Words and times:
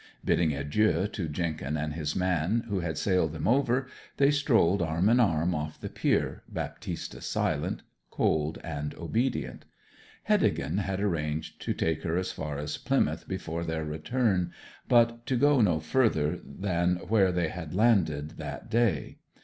Bidding 0.25 0.51
adieu 0.51 1.05
to 1.09 1.27
Jenkin 1.29 1.77
and 1.77 1.93
his 1.93 2.15
man, 2.15 2.63
who 2.69 2.79
had 2.79 2.97
sailed 2.97 3.33
them 3.33 3.47
over, 3.47 3.85
they 4.17 4.31
strolled 4.31 4.81
arm 4.81 5.09
in 5.09 5.19
arm 5.19 5.53
off 5.53 5.79
the 5.79 5.89
pier, 5.89 6.41
Baptista 6.49 7.21
silent, 7.21 7.83
cold, 8.09 8.57
and 8.63 8.95
obedient. 8.95 9.65
Heddegan 10.23 10.79
had 10.79 11.01
arranged 11.01 11.61
to 11.61 11.75
take 11.75 12.01
her 12.01 12.17
as 12.17 12.31
far 12.31 12.57
as 12.57 12.77
Plymouth 12.77 13.27
before 13.27 13.63
their 13.63 13.85
return, 13.85 14.51
but 14.89 15.23
to 15.27 15.35
go 15.35 15.61
no 15.61 15.79
further 15.79 16.39
than 16.43 16.95
where 16.95 17.31
they 17.31 17.49
had 17.49 17.75
landed 17.75 18.37
that 18.37 18.71
day. 18.71 19.19